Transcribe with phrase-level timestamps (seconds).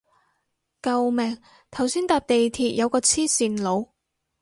[0.81, 1.39] 救命
[1.69, 3.89] 頭先搭地鐵有個黐線佬